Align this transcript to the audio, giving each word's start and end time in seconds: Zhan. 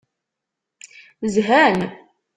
Zhan. 1.33 1.79